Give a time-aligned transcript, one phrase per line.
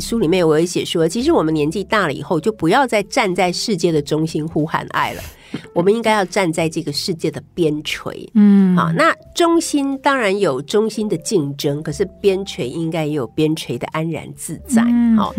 [0.00, 5.22] 书里面我也写说，其实我们年纪大了以后，就不要再站在世界的中心呼喊爱了，
[5.74, 8.28] 我们应该要站在这个世界的边陲。
[8.34, 14.82] 嗯，好，那中心当然有中心的竞争，可是边陲应该也有边陲的安然自在。
[15.16, 15.34] 好，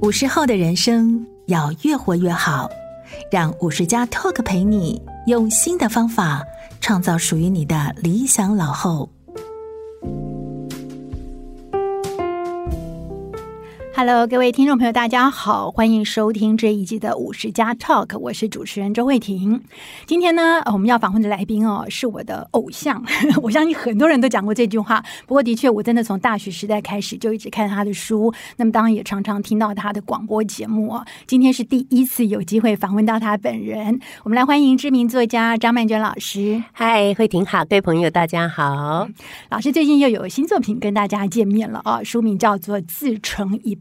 [0.00, 2.70] 五十后的人生要越活越好，
[3.30, 6.44] 让五十加 Talk 陪你用新的方法
[6.80, 9.10] 创造属于你的理想老后。
[13.98, 19.62] Hello，各位听众朋友，大家好，欢迎收听这一季的五十加 Talk，我是主持人周慧婷。
[20.04, 23.02] 今天呢，我们要访问的来宾哦，是我的偶像。
[23.42, 31.02] 我相信很多人都讲过这句话，不过的确，我真的从大学时代开始就一直看他的书，那么当然也常常听到他的广播节目哦。
[31.26, 36.62] 今天是第一次有机会访问到他本人，我们来欢迎知名作家张曼娟老师。
[36.72, 39.08] 嗨，慧婷好，各位朋友大家好。
[39.48, 43.74] 老师最近又有新作品跟大家见面了哦，书名叫做《自成一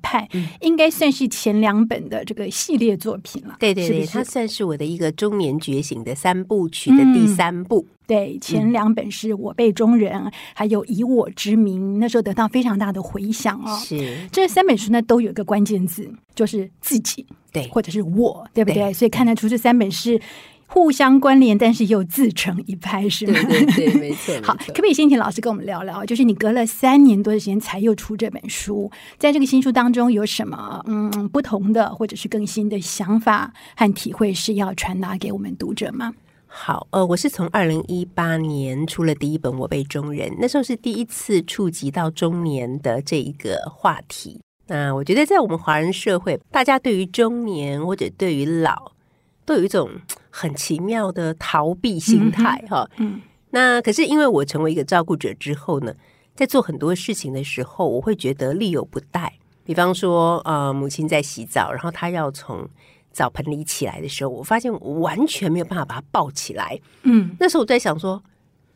[0.62, 3.56] 应该算是前两本的这个系列作品了。
[3.60, 7.86] 对对对，是是它算是我的一个中年觉醒的三部曲的第三部。
[7.90, 13.78] 嗯、对，前两本是我辈中人，嗯、还有以我之名，那时候得到非常大的回响哦。
[13.84, 18.84] 是这三本书呢，都有一个关键字，就是自己，对，或者是我，对不对？
[18.84, 20.22] 对所以看得出这三本是。
[20.68, 23.34] 互相关联，但是又自成一派，是吗？
[23.48, 24.34] 对对对， 没错。
[24.44, 26.04] 好，可不可以先请老师跟我们聊聊？
[26.06, 36.14] 就是你隔了三年多的时间才又出这本书，在这个新书当中有什么嗯不同的，或者是更新的想法和体会是要传达给我们读者吗？
[36.48, 44.40] 好，呃，我是从二零一八年出了第一本《我辈中人》，那时候是第一次触及到中年的这一个话题。
[44.68, 48.94] 那我觉得在我们华人社会，大家对于中年或者对于老，
[49.46, 49.90] 都有一种。
[50.38, 55.96] 很奇妙的逃避心态哈，嗯，那可是因为我成为一个照顾者之后呢，
[56.36, 59.32] 在做很多事情的时候，我会觉得力有不逮。
[59.64, 62.68] 比方说，呃，母亲在洗澡，然后她要从
[63.14, 66.78] 澡盆里起来的时候，我发现我完全没有办法把她抱起来。
[67.04, 68.22] 嗯，那时候我在想说。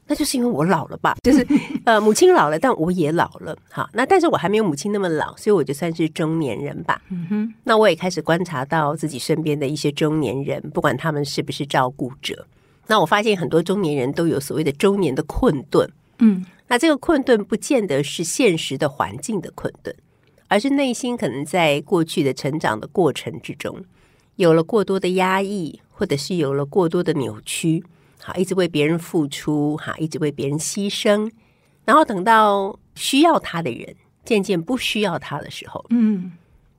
[0.09, 1.45] 那就是因为我老了吧，就是
[1.85, 3.55] 呃，母亲老了，但我也老了。
[3.69, 6.99] 好，那但是我还没有母亲那么老，所以我就算是中年人吧。
[7.09, 12.47] 嗯哼，那我也开始观察到自己身边的一些中年人，不管他们是不是照顾者，
[12.87, 15.87] 那我发现很多中年人都有所谓的中年的困顿。
[16.17, 19.95] 嗯，那这个困顿不见得是现实的环境的困顿，
[20.47, 23.85] 而是内心可能在过去的成长的过程之中，
[24.37, 27.83] 有了过多的压抑，或者是有了过多的扭曲。
[28.21, 31.31] 好，一直为别人付出，哈，一直为别人牺牲，
[31.85, 36.31] 然后等到需要他的人渐渐不需要他的时候，嗯，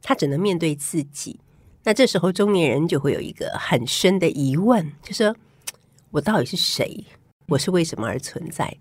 [0.02, 1.40] 他只能面对自己。
[1.82, 5.34] 那这时候中年人就会有一个很深的疑问，就是说
[6.10, 7.04] 我到底是谁？
[7.46, 8.76] 我是为什么而存在？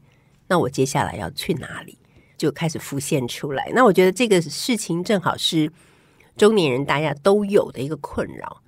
[0.47, 1.97] 那我接下来要去哪里？
[2.37, 3.71] 就开始浮现出来。
[3.73, 5.71] 那我觉得这个事情正好是
[6.37, 8.61] 中年人大家都有的一个困扰。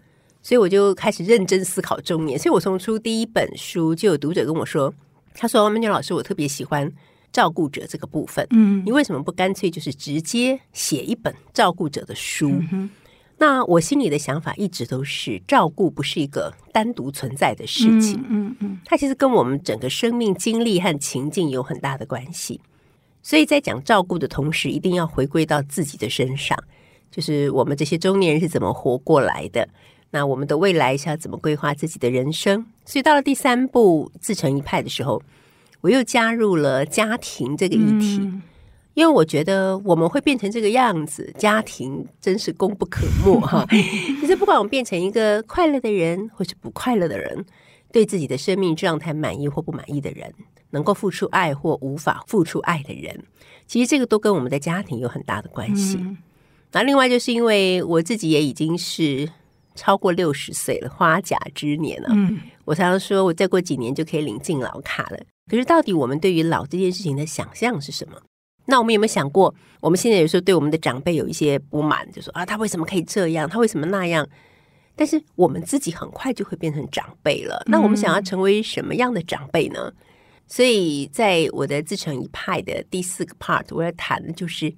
[0.44, 2.38] 所以我就开始认真思考中年。
[2.38, 4.94] 所以我从出第一本书，就有读者跟我说
[5.36, 6.92] ：“他说，曼娟老师，我特别喜欢
[7.32, 8.46] 照顾者这个部分。
[8.50, 12.50] 嗯，你为什么不干脆就是直接写一本照顾者的书？
[12.72, 12.90] 嗯。
[13.38, 18.24] 那我心里的想法一直都是，照顾不是一个单独存在的事情。
[18.30, 22.62] 嗯嗯，嗯，它其实跟我们整个生命经历和情境有很大的关系。
[23.24, 26.58] 所以在讲照顾的同时，一定要回归到自己的身上，
[27.10, 29.68] 就是我们这些中年人是怎么活过来的。”
[30.12, 32.66] 那我们的未来是要怎么规划自己的人生？
[32.86, 35.24] 所以到了第三步自成一派的时候，
[35.80, 38.42] 我又加入了家庭这个议题，嗯、
[38.94, 43.66] 因为我觉得我们会变成这个样子，家庭真是功不可没哈。
[43.70, 47.46] 其 实不管我们变成一个快乐的人，或是不快乐的人，
[47.94, 50.34] 对自己的生命状态满意或不满意的人，
[50.72, 53.24] 能够付出爱或无法付出爱的人，
[53.66, 55.98] 其实这个都跟我们的家庭有很大的关系。
[56.02, 56.18] 嗯、
[56.74, 59.30] 那另外就是因为我自己也已经是。
[59.82, 62.10] 超过六十岁了，花甲之年了。
[62.12, 65.18] 嗯，我常常说，我再过几年就可以领敬老卡了。
[65.50, 68.22] 可是，到底我们对于老这件事情的想象是什么？
[68.66, 73.50] 那我们有没有想过，我们现在有时候对我们的长辈有一些不满，就说啊，他为什么可以这样？
[73.50, 74.28] 他为什么那样？
[74.96, 77.64] 但是我们自己很快就会变成长辈了。
[77.66, 79.80] 那我们想要成为什么样的长辈呢？
[79.86, 79.96] 嗯，
[80.46, 84.72] 所以在我的自成一派的第四个 part，我要谈的就是。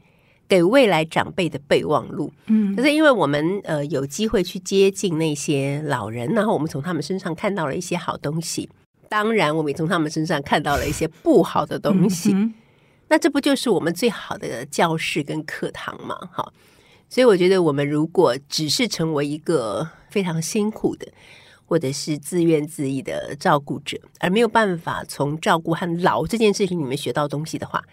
[0.54, 8.70] 给未来长辈的备忘录，嗯，可是因为我们呃有机会去接近那些老人，然后我们从他们身上看到了一些好东西，
[9.10, 12.36] 当然我们也从他们身上看到了一些不好的东西，
[13.08, 16.16] 那这不就是我们最好的教室跟课堂吗？
[16.32, 16.54] 哈，
[17.10, 21.08] 所以我觉得我们如果只是成为一个非常辛苦的，
[21.66, 27.84] 或者是自怨自艾的照顾者，而没有办法从照顾和老这件事情里面学到东西的话。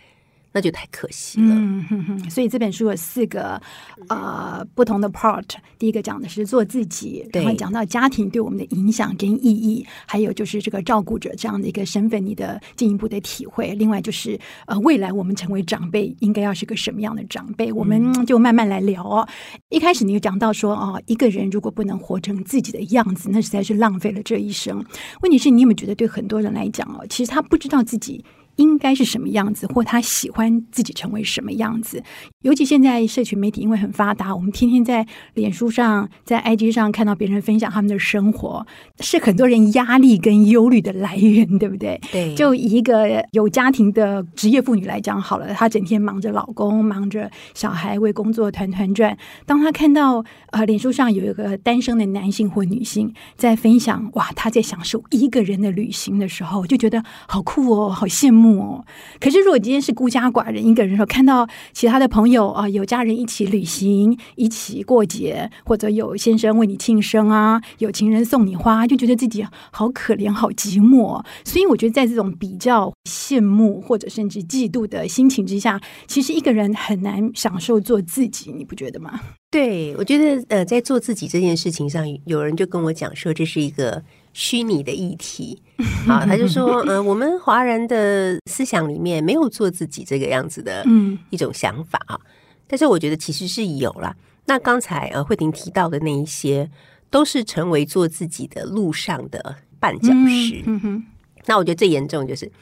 [0.53, 1.55] 那就太可惜了。
[1.55, 3.61] 嗯哼哼，所以这本书有四个
[4.09, 5.45] 呃不同的 part。
[5.79, 13.75] 第一个讲的是做自己，然后讲到家庭对我们的影响跟意义，还有就是这个照顾者这样的一个身份，你的进一步的体会。
[13.75, 19.27] 另外就是呃，未来我们成为长辈应该要是个什么样的长辈，我们就慢慢来聊哦。
[19.69, 24.85] 一开始你就讲到说哦，一个人如果不能活成自己的样子，那实在是浪费了这一生。
[25.23, 28.25] 问题是你有没有觉得对很多人来讲哦，其实他不知道自己。
[28.61, 32.03] 应该是什么样子，或他喜欢自己成为什么样子？
[32.43, 38.67] 尤其现在社群媒体因为很发达，我们天天在脸书上、在 IG 上看到别人分享他们的生活，
[39.01, 41.99] 是很多人压力跟忧虑的来源，对不对？
[42.13, 42.35] 对。
[42.35, 49.17] 就一个有家庭的职业妇女来讲好了，她整天忙着老公、忙着小孩，为工作团团转。
[49.47, 58.50] 当她看到呃脸书上有一个单身的男性或女性在分享，哇，他在享受一个人的旅行的时候，就觉得好酷哦，好羡慕。
[58.59, 58.85] 哦，
[59.21, 71.23] 可是如果今天是孤家寡人一个人说，看到其他的朋友啊，有家人一起旅行，一起过节，或者有先生为你庆生啊，有情人送你花，就觉得自己好可怜、好寂寞。
[71.45, 79.21] 所以我觉得，在这种比较羡慕或者甚至嫉妒的心情之下，其实一个人很难享受做自己，你不觉得吗？
[79.51, 84.03] 对，我觉得呃，在做自己这件事情上，有人就跟我讲说，这是一个。
[84.33, 85.61] 虚拟的议题
[86.09, 90.85] 啊，他就说，嗯、 呃，我们华人的思想里面没有做自己这个样子的
[91.31, 92.19] 一种想法啊。
[92.67, 94.17] 但是我觉得其实是有了。
[94.47, 96.71] 那刚才呃慧婷提到的那一些，
[97.11, 100.63] 都是成为做自己的路上的绊脚石。
[100.67, 101.05] 嗯哼。
[101.47, 102.53] 那我觉得最严重就是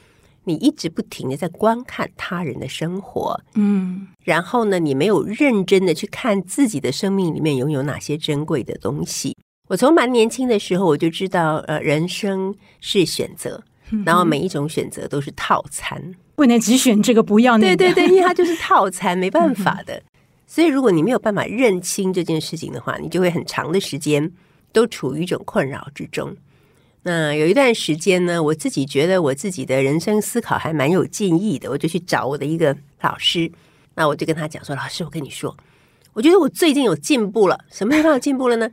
[0.45, 9.35] 你一直不停的在观看他人的生活，嗯，然后呢，你没有认真的去看自己的生命里面拥有哪些珍贵的东西。
[9.69, 13.63] 我从蛮年轻的时候我就知道，呃，人生是选择，
[14.03, 17.77] 然后每一种选择都是套餐，不能只选这个不要那个。
[17.77, 20.01] 对对对，因为它就是套餐，没办法的。
[20.47, 24.31] 所以如果你没有办法认清这件事情的话，你就会很长的时间
[24.71, 26.35] 都处于一种困扰之中。
[27.03, 33.51] 那有一段时间呢，我自己觉得我自己的人生思考还蛮有进意的，我就去找我的一个老师，
[33.93, 35.55] 那我就跟他讲说：“老师，我跟你说，
[36.13, 38.67] 我觉得我最近有进步了，什么地方有进步了呢？”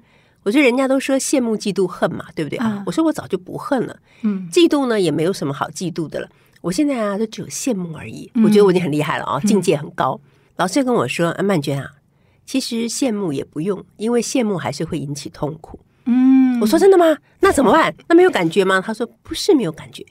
[0.46, 2.84] 我觉得人家都说羡慕、嫉妒、恨嘛，对不对啊？
[2.86, 6.28] 我说我早就不恨了，嗯，嫉妒呢也没有什么好嫉妒的了。
[6.60, 8.30] 我现在啊，就只有羡慕而已。
[8.44, 10.20] 我觉得我已经很厉害了啊，境界很高。
[10.54, 11.90] 老师跟我说：“啊，曼娟啊，
[12.46, 17.18] 其实羡慕也不用，因为羡慕还是会引起痛苦。”嗯，我说真的吗？
[17.40, 17.92] 那怎么办？
[18.08, 18.80] 那没有感觉吗？
[18.80, 20.06] 他说不是没有感觉，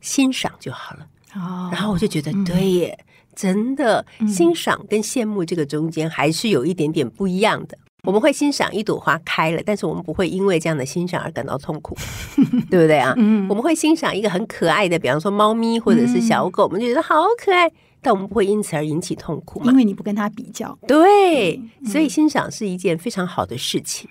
[0.00, 1.06] 欣赏就好了。
[1.34, 2.98] 哦，然后我就觉得对耶，
[3.36, 7.76] 真的，欣赏跟羡慕这个中间还是有一点点不一样的。
[8.04, 11.96] 我们会欣赏一朵花开了，但是我们不会因为这样的欣赏而感到痛苦，
[12.70, 13.14] 对不对啊？
[13.16, 17.70] 嗯，我们会欣赏一个很可爱的，比方说猫咪或者是小狗，我们就觉得好可爱，
[18.00, 20.78] 但我们不会因此而引起痛苦嘛，因为你不跟它比较。
[20.86, 24.08] 对，所以欣赏是一件非常好的事情。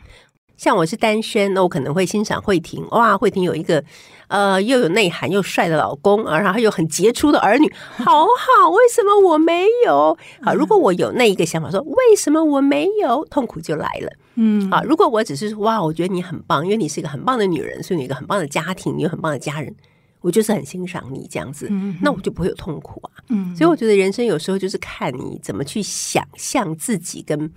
[0.55, 2.87] 像我是单身，那我可能会欣赏慧婷。
[2.91, 3.83] 哇，慧婷有一个
[4.27, 8.69] 呃又有内涵又帅的老公，然后又很杰出的儿女， 好好。
[8.69, 10.17] 为什么我没有？
[10.41, 14.11] 好，如果我有那一个想法说，说为什么我没有，痛苦就来了。
[14.35, 19.75] 嗯，啊，如果我只是说哇，我觉得你很棒，因为你是一个很棒的女人，所以你有一个很棒的家庭，你有很棒的家人，
[20.21, 21.69] 我就是很欣赏你这样子，
[22.01, 23.11] 那我就不会有痛苦啊。
[23.29, 27.51] 嗯，所以我觉得人生有时候就是看你怎么去想象自己跟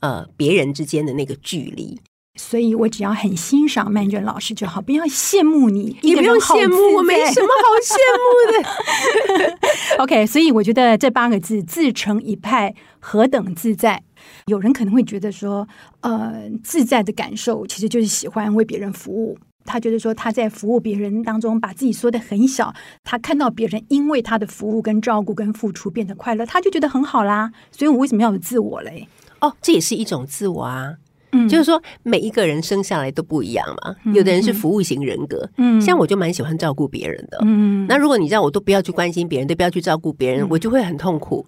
[0.00, 2.00] 呃别人之间的那个距离。
[2.40, 5.98] 所以我只要很欣赏曼娟老师就好，不要羡慕你。
[6.02, 7.94] 你不用羡慕，我没什么好羡
[8.24, 9.58] 慕的。
[10.02, 14.02] OK，所以我觉得这八个字“自成一派，何等自在”。
[14.46, 15.68] 有人可能会觉得说，
[16.00, 19.38] 呃，自在的感受其实就是喜欢为别人服务。
[19.66, 22.74] 他觉得说他在服务别人当中，把自己缩得很小。
[23.04, 27.52] 他看到别人因为他的服务跟照顾跟付出变得快乐，他就觉得很好啦。
[27.70, 29.06] 所以我为什么要有自我嘞？
[29.40, 30.96] 哦，这也是一种自我啊。
[31.32, 41.46] 嗯，就是说每一个人生下来都不一样嘛，有的人是服务型人格，嗯，像我就蛮喜欢照顾别人的，嗯，那如果你让我都不要去关心别人，都不要去照顾别人，我就会很痛苦。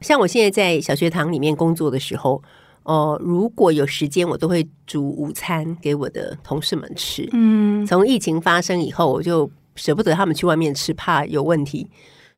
[0.00, 2.42] 像我现在在小学堂里面工作的时候，
[2.82, 11.88] 哦，如果有时间，我都会煮午餐给我的同事们吃，嗯，从疫情发生以后，我就舍不得他们去外面吃，怕有问题。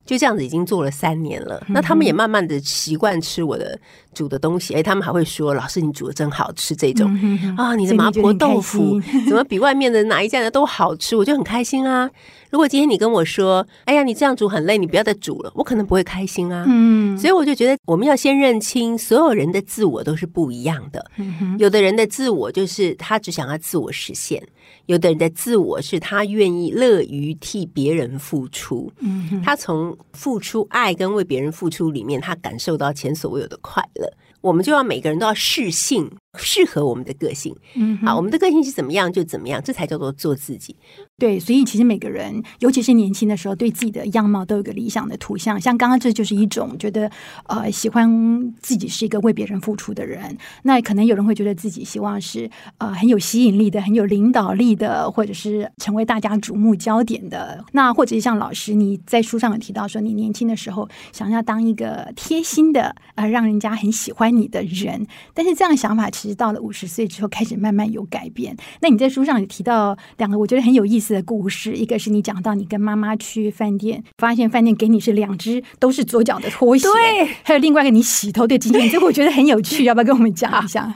[0.07, 3.79] 就这样子已经做了三年了，那他们也慢慢的习惯吃我的
[4.15, 7.11] 煮的东西，哎，他们还会说：“老师，你煮的真好吃。”这种
[7.59, 11.17] 啊，你的麻婆豆腐怎么比外面的哪一家的都好吃？
[11.17, 12.09] 我就很开心啊。
[12.51, 16.65] 如果今天你跟我说：“哎呀，你这样煮很累，你不要再煮了。”我可能不会开心啊。
[16.69, 21.05] 嗯，所以我就觉得我们要先认清，所有人的自我都是不一样的。
[21.17, 24.43] 嗯哼，有的人的自我就是他只想要自我实现，
[24.87, 28.93] 有的人的自我是他愿意乐于替别人付出。
[29.01, 34.13] 嗯哼，他从付出爱跟为别人付出里面，他感受到前所未有的快乐。
[34.47, 37.53] 我们就要每个人都要适性，适合我们的个性。
[37.75, 40.77] 嗯，好，我们的个性是怎么样就怎么样，这才叫做做自己。
[41.19, 45.61] 对，所以其实每个人，尤其是年轻的时候，对自己的样貌都有个理想的图像。
[45.61, 47.11] 像刚刚这就是一种觉得，
[47.47, 50.37] 呃，喜欢自己是一个为别人付出的人。
[50.63, 52.49] 那可能有人会觉得自己希望是
[52.79, 57.65] 呃很有吸引力的、很有领导力的，或者是成为大家瞩目焦点的。
[57.73, 65.07] 那或者是像老师你在书上有提到说，你年轻的时候想要当一个贴心的，呃，让人家很喜欢你的人。
[65.35, 68.57] 但是这样的想法其实到了五十岁之后开始慢慢有改变。
[68.81, 80.95] 那你在书上有提到两个，我觉得很有意思的故事，一个是你讲到你跟妈妈去饭店，发现饭店给你是两只都是左脚的拖鞋，对，还有另外一个你洗头的经验，这个我觉得很有趣， 要不要跟我们讲一下？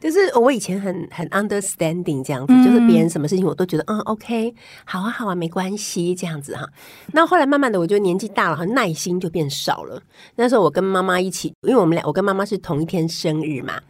[0.00, 6.68] 就是我以前很很 understanding 这样子，就是别人什么事情我都觉得嗯，嗯 OK，好啊好啊没关系这样子哈。
[7.12, 10.02] 那后来慢慢的，我觉得年纪大了，耐心就变少了。
[10.36, 13.80] 那时候我跟妈妈一起，因为我们俩我跟妈妈是同一天生日嘛。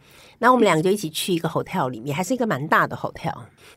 [0.41, 3.35] 那我们两个就一起去一个 hotel 里面，还是一个蛮大的 hotel。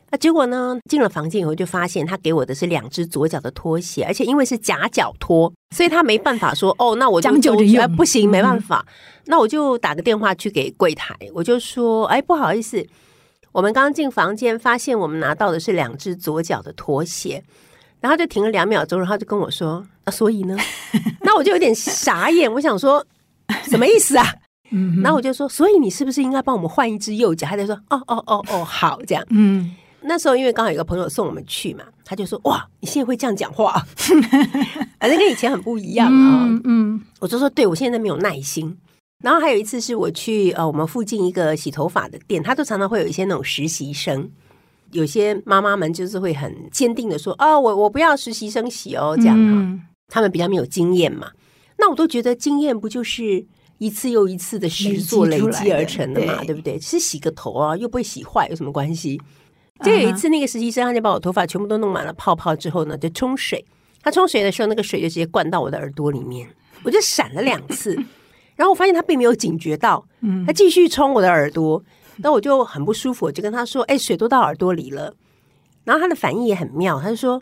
[0.09, 8.85] 那结果呢，进了房间以后就发现他给我的是两只左脚的拖鞋，而且因为是夹脚拖，所以他没办法说哦，那我就将就着用，不行，没办法。
[9.25, 12.81] 那我就打个电话去给柜台，我就说，哎，不好意思，
[13.51, 17.43] 我们刚刚进房间发现我们拿到的是两只左脚的拖鞋，
[17.99, 20.55] 然后就停了两秒钟，然后就跟我说，啊，所以呢，
[21.19, 23.05] 那我就有点傻眼，我想说
[23.63, 24.33] 什么意思啊？
[24.75, 27.47] 嗯，然后我就说，所以你是不是应该帮我们换一只右脚？
[27.47, 29.23] 他就说，哦哦哦哦，好，这样。
[29.29, 33.85] 嗯，那时候因为刚好有个朋友送我们去嘛，他就说，哇，你现在会这样讲话，
[34.99, 36.39] 反正跟以前很不一样啊、哦。
[36.47, 38.75] 嗯，嗯，我就说，对，我现在没有耐心。
[39.23, 44.29] 然后还有一次是我去呃我们附近一个洗头发的店，他都常常会有一些那种实习生，
[44.91, 51.29] 有些妈妈们就是会很坚定的说，哦，我我不要实习生洗哦，这样哈、嗯，他们比较没有经验嘛。
[51.77, 53.45] 那我都觉得经验不就是。
[53.83, 56.79] 一次又一次的实作累积而成的嘛，对，对不对？
[56.79, 59.19] 是洗个头啊，又不会洗坏，有什么关系？
[59.83, 63.65] 就有一次，那个实习生他就把我头发全部都弄满了泡泡之后呢，就冲水。
[64.01, 66.47] 他冲水的时候，那个水就直接灌到我的耳朵里面，
[66.83, 67.93] 我就闪了两次。
[68.55, 70.05] 然后我发现他并没有警觉到，
[70.47, 71.83] 他继续冲我的耳朵。
[72.17, 75.13] 那我就很不舒服，我就跟他说：“哎，水都到耳朵里了。”
[75.83, 77.41] 然后他的反应也很妙，他就说。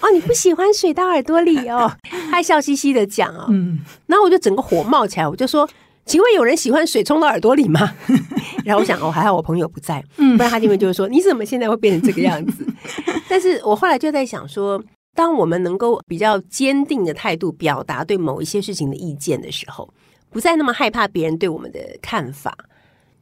[0.00, 1.90] 哦，你不喜欢水到耳朵里哦？
[2.08, 5.68] 他还笑嘻嘻的讲哦，嗯，然后我就整个火冒起来，我就说，
[6.06, 7.92] 请问有人喜欢水冲到耳朵里吗？
[8.64, 12.66] 然后我想，哦，还好我朋友不在，不然他因为就是说，你怎么现在会变成这个样子？
[13.28, 14.82] 但是我后来就在想说，
[15.14, 19.92] 当我们能够比较坚定的态度表达对某一些事情的意见的时候，
[20.30, 22.56] 不再那么害怕别人对我们的看法，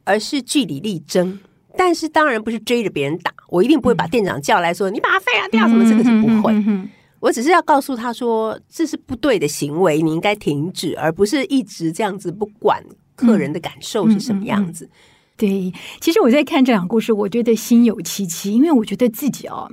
[0.03, 1.39] 而是据理力争。
[1.79, 6.89] 但是当然不是追着别人打，我一定不会把店长叫来说、嗯、你把他 fire 掉什么，这个是不会、嗯嗯。
[7.21, 12.83] 我只是要告诉他说，这是不对的行为，你应该停止，而不是一直这样子不管
[13.15, 14.89] 客人的感受是什么样子。
[15.37, 15.71] 对，
[16.01, 19.71] 其实我在看这两个故事，我觉得心有戚戚，因为我觉得自己哦。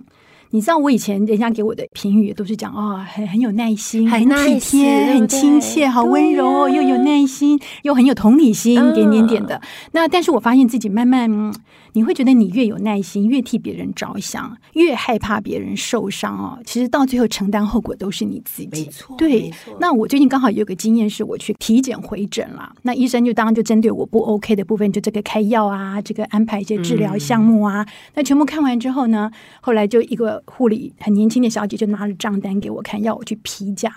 [0.51, 9.61] 你知道我以前人家给我的评语都是讲哦，很很有耐心，很体贴，很亲切，好温柔，又有耐心，又很有同理心，点点点的。
[9.91, 11.53] 那但是我发现自己慢慢，
[11.97, 16.59] 你会觉得你越有耐心，越替别人着想，越害怕别人受伤哦。
[16.67, 18.69] 其实到最后承担后果都是你自己。
[18.71, 19.51] 没错，对。
[19.81, 27.87] 那我最近刚好有个经验，是我去体检回诊了，那医生就当然就针对我不 OK 的部分，就这个开药啊，这个安排一些治疗项目啊。
[28.15, 29.31] 那全部看完之后呢，
[29.63, 30.43] 后来就一个。
[30.47, 33.93] 护理很年轻的小姐就拿着账单给我看，要我去批价。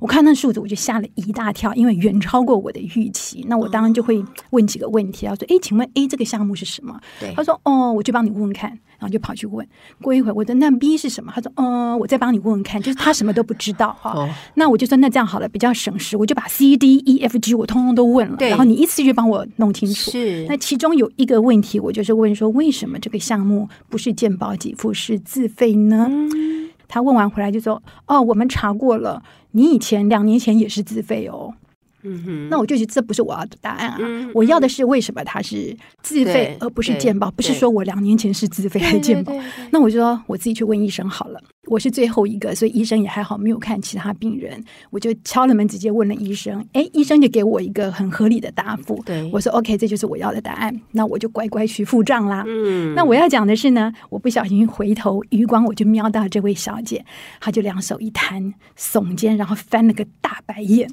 [0.00, 3.44] 我看那数字，我就吓了一大跳，因为远超过我的预期。
[3.48, 6.98] 那我当然就会问几个问题，他说：“哎，请问 A 这个项目是什么？”
[7.36, 9.66] 他说：“哦，我去帮你问问看。”然后就跑去问。
[10.02, 14.28] 过一会儿，我说：“那 B 是什么？”他说：“嗯，我再帮你问问看。”就是他什么都不知道哈、哦。
[14.54, 18.36] 那我就说：“那这样好了，比较省时，我就把 C、D、E、F、G 我通通都问了。
[18.40, 20.10] 然后你一次就帮我弄清楚。
[20.10, 20.44] 是。
[20.48, 26.06] 那其中有一个问题，我就是问说：为什么这个项目不是健保给付，是自费呢？
[26.10, 31.54] 嗯他问完回来就说：“哦，我们查过了，你以前两年前也是自费哦。”
[32.02, 33.98] 嗯哼，那我就觉得这不是我要的答案啊！
[34.00, 37.30] 嗯、我要的是为什么他是自费而不是健保？
[37.30, 39.34] 不是说我两年前是自费还是健保？
[39.70, 41.38] 那我就说我自己去问医生好了。
[41.70, 44.60] 我是最后一个，所以医生也还好，没有看其他病人。
[44.90, 46.66] 我就敲了门，直接问了医生。
[46.72, 49.00] 哎，医生就给我一个很合理的答复。
[49.06, 50.74] 对，我说 OK，这就是我要的答案。
[50.90, 52.42] 那我就乖乖去付账啦。
[52.48, 57.04] 嗯，那我要讲的是呢，我不小心回头余光，我就瞄到这位小姐，
[57.38, 60.90] 她就两手一摊，耸肩，然后翻了个大白眼。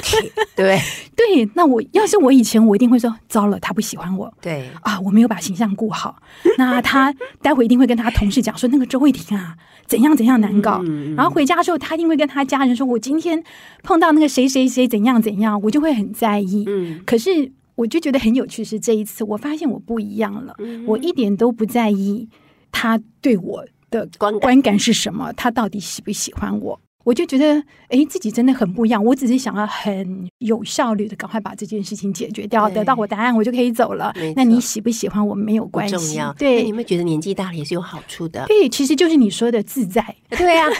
[0.54, 0.78] 对
[1.16, 4.30] 对，那我要是我以前，我一定会说糟了，她不喜欢我。
[4.42, 6.20] 对啊，我没有把形象顾好。
[6.58, 9.56] 那她待会一定会跟她同事讲说，那个周慧婷啊，
[9.86, 10.82] 怎样怎样难搞。
[10.84, 13.42] 嗯、然后回家的时候，她一定会跟他家人说，我今天
[13.84, 16.64] 碰到那个谁谁谁怎样怎样，我就会很在意。
[16.66, 17.30] 嗯，可是
[17.76, 22.28] 我就觉得很有趣，是这一次我发现我不一样了，嗯、我一点都不在意
[22.72, 26.80] 他对我的观观感是什么，他到底喜不喜欢我。
[27.08, 27.54] 我就觉得，
[27.88, 29.02] 哎，自己真的很不一样。
[29.02, 34.12] 我只是想要很有效率的赶快把这件事情解决掉，得到我答案，我就可以走了。
[34.36, 36.30] 那你喜不喜欢我没有关系，重要。
[36.34, 38.44] 对，你们觉得年纪大了也是有好处的。
[38.46, 40.04] 对，其实就是你说的自在。
[40.28, 40.70] 对呀、啊。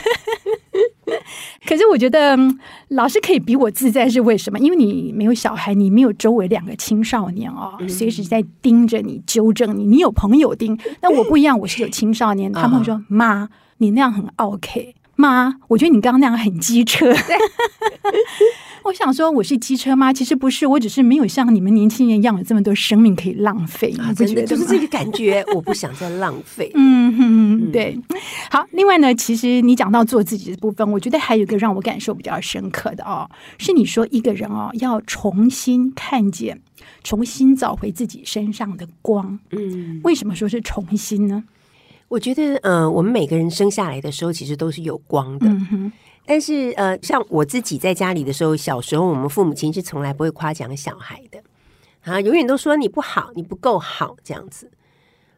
[1.65, 2.37] 可是我觉得
[2.89, 4.59] 老师可以比我自在是为什么？
[4.59, 9.83] 因为你没有小孩，你没有周围两个青少年哦，嗯、随时在盯着你、纠正你。
[9.83, 12.53] 你有朋友盯，那我不一样，我是有青少年。
[12.53, 17.13] 他们会说：“妈，你那样很 OK。”妈，我觉得你刚刚那样很机车。
[18.85, 20.13] 我想说我是机车吗？
[20.13, 23.93] 其实不是，我只是没有像你们年轻人一样有这么多生命可以浪费。
[23.99, 26.71] 啊，真的就是这个感觉， 我不想再浪费。
[26.75, 27.99] 嗯哼，对。
[28.49, 36.61] 好，另外呢，其实你讲到做自己的部分，我觉得还有一个让我感受比较深刻的哦，是你说一个人哦要重新看见，
[37.03, 39.37] 重新找回自己身上的光。
[39.51, 41.43] 嗯，为什么说是重新呢？
[42.09, 45.47] 我觉得，呃，我们每个人生下来的时候，其实都是有光的。
[45.47, 45.91] 嗯哼。
[46.25, 51.41] 但是，呃，像我自己在家里的时候，小时候我们父母亲是从来不会夸奖小孩的，
[52.03, 54.69] 啊，永远都说你不好，你不够好这样子。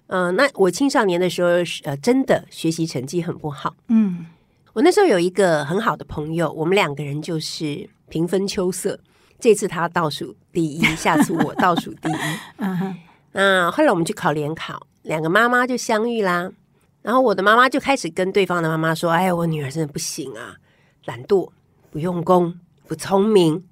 [0.08, 1.50] 嗯、呃，那我青少年的时候，
[1.84, 3.74] 呃，真的学习成绩很不好。
[3.88, 4.26] 嗯，
[4.74, 9.00] 我那时候有一个很好的朋友，我们两个人就是平分秋色。
[9.40, 12.16] 这次他倒数第一，下次我倒数第一。
[12.58, 12.96] 嗯哼。
[13.32, 16.52] 那后来我们去考联考，两个妈妈就相遇啦。
[17.02, 20.56] 然后我的妈妈就开始跟对方的妈妈说：“哎，我女儿真的不行啊，
[21.06, 21.50] 懒惰、
[21.90, 23.64] 不用功、不聪明。”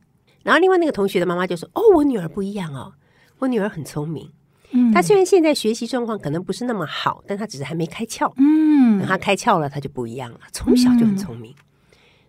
[0.43, 2.93] 然后另外那个同学的妈妈就说：“哦，我女儿不一样哦，
[3.37, 4.31] 我女儿很聪明。
[4.71, 8.31] 嗯，她虽然现在学习状况可能不是那么好，但她只是还没开窍。
[8.37, 10.39] 嗯，等她开窍了，她就不一样了。
[10.51, 11.53] 从小就很聪明。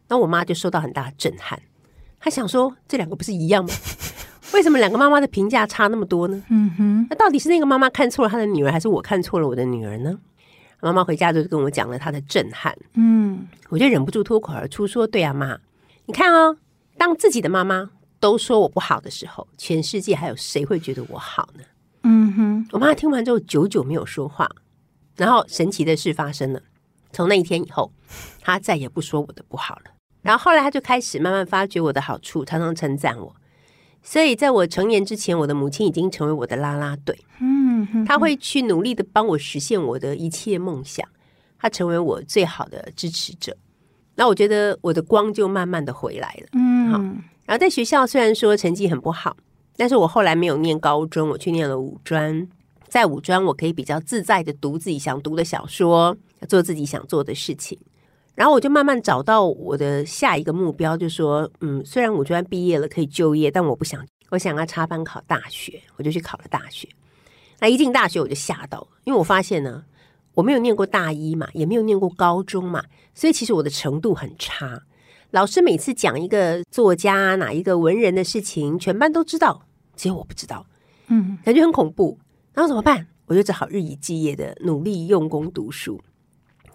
[0.08, 1.60] 那、嗯、我妈就受到很大的震撼，
[2.18, 3.70] 她想说：这两个不是一样吗？
[4.52, 6.42] 为什么两个妈妈的评价差那么多呢？
[6.50, 10.18] 嗯哼，那到底是那个妈妈看错了她的女儿，还是我看错了我的女儿呢？”
[10.80, 15.58] 妈妈回家就跟我讲了她的震撼，嗯，我就忍不住脱口而出说：“对啊，妈，
[16.06, 16.56] 你看哦，
[16.96, 21.64] 当自己的妈妈都说我不好的时候，全世界还有谁会觉得我好呢？”
[22.04, 24.48] 嗯哼，我妈听完之后久久没有说话，
[25.16, 26.62] 然后神奇的事发生了，
[27.12, 27.92] 从那一天以后，
[28.40, 29.90] 她再也不说我的不好了。
[30.22, 33.36] 然后后来她就开始慢慢发觉我的好处，常常称赞我。
[34.02, 37.14] 所以在我成年之前，我的母亲已经成为我的啦啦队。
[37.38, 37.59] 嗯，
[38.06, 41.06] 她会去努力的帮我实现我的一切梦想，
[41.58, 43.56] 他成为我最好的支持者。
[44.14, 46.48] 那我觉得我的光就慢慢的回来了。
[46.52, 46.98] 嗯，好。
[47.46, 49.36] 然后在学校虽然说成绩很不好，
[49.76, 52.46] 但是我后来没有念高中，我去念了五专。
[52.88, 56.16] 在五专，我可以比较自在的读自己想读的小说，
[56.48, 57.78] 做自己想做的事情。
[58.34, 66.88] 然后我就慢慢找到我的下一个目标，就说，嗯，虽然五专毕业了可以就业，但我不想，我想要插班考大学，我就去考了大学。
[67.60, 69.84] 那一进大学我就吓到，因为我发现呢，
[70.34, 74.82] 我没有念过大一嘛，也没有念过高中嘛，所以其实我的程度很差。
[75.30, 79.62] 老师每次讲一个作家哪一个文人的事情，全班都知道，
[79.94, 80.66] 只有我不知道，
[81.08, 82.18] 嗯，感觉很恐怖。
[82.52, 83.06] 然后怎么办？
[83.26, 86.00] 我就只好日以继夜的努力用功读书，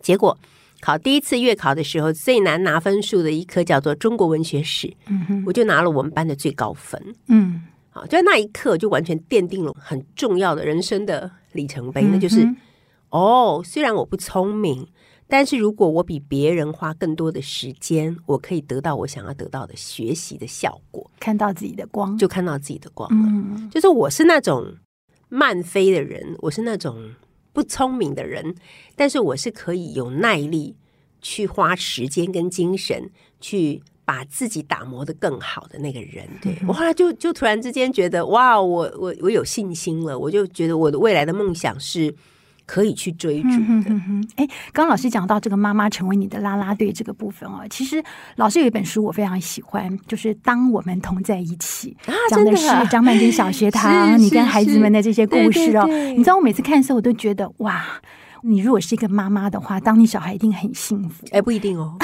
[0.02, 0.38] 结果。
[0.82, 7.64] 考第一次月考的时候，最难拿分数的一科叫做中国文学史，嗯哼，我就拿了我们班的最高分，嗯，
[7.96, 12.58] 好，就在那一刻就完全奠定了很重要的人生的里程碑，那就是，嗯、
[13.10, 14.86] 哦，虽然我不聪明，
[15.30, 24.76] 但是如果我比别人花更多的时间，我可以得到我想要得到的学习的效果，看到自己的光，就看到自己的光了，嗯，就是我是那种
[25.30, 27.14] 慢飞的人，我是那种。
[27.54, 28.54] 不聪明的人，
[28.98, 30.76] 但是我是可以有耐力
[31.22, 36.26] 去花时间跟精神去把自己打磨的更好的那个人。
[36.42, 42.16] 对，我后来就就突然之间觉得，哇，我我我有信心了，我就觉得我的未来的梦想是。
[42.68, 43.94] 可以去追逐的。
[44.38, 48.04] 哎、嗯，刚刚老师讲到这个妈妈成为你的啦啦队这个部分哦，其实
[48.38, 55.86] 老师有一本书我非常喜欢，就是《当我们同在一起》，啊、讲的是张曼娟小学堂 你跟孩子们的这些故事哦。
[55.88, 57.86] 你知道我每次看的时候，我都觉得哇，
[58.42, 61.24] 你如果是一个妈妈的话，当你小孩一定很幸福。
[61.34, 61.96] 哎，不一定哦。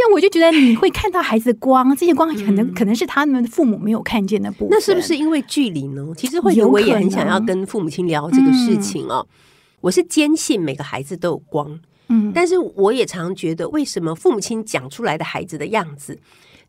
[0.00, 4.68] 对，我就觉得你会看到孩子的光，这些光可能、嗯、可能是他们父母没有看见的部分。
[4.70, 6.06] 那是不是因为距离呢？
[6.16, 9.26] 其实会有，我也很想要跟父母亲聊这个事情哦。
[9.28, 9.36] 嗯、
[9.82, 16.18] 我是坚信每个孩子都有光，嗯，但是我也常觉得，为什么父母亲讲出来的孩子的样子，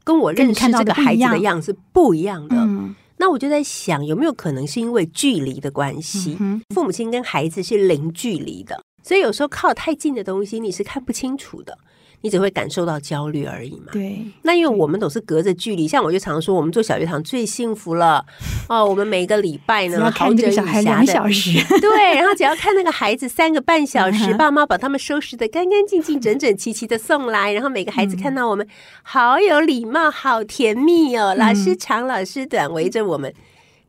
[0.03, 2.57] 跟我认识这个孩子的样子不一样的？
[2.57, 6.35] 嗯那我就在想，有没有可能是因为距离的关系？
[6.39, 11.77] 嗯、父母亲跟孩子是零距离的，所以有时候靠太近的东西，你是看不清楚的。
[12.21, 13.87] 你只会感受到焦虑而已嘛？
[13.91, 14.19] 对。
[14.43, 18.25] 那因为我们都是隔着距离，像我就常说，我们做小学堂最幸福了
[18.69, 18.85] 哦。
[18.85, 22.15] 我们每一个礼拜呢， 要看这个小孩两小时，对。
[22.15, 28.67] 然后只要看那个孩子三个半小时，爸妈把他们收拾的干干净净、整整齐齐的送来，然后每个孩子看到我们，
[29.03, 31.35] 好有礼貌，好甜蜜哦。
[31.35, 33.33] 老师长，老师短，围着我们，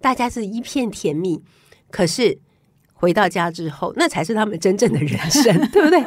[0.00, 1.40] 大家是一片甜蜜。
[1.90, 2.38] 可是。
[3.02, 6.00] 回到家之后，那才是他们真正的人生， 对不对？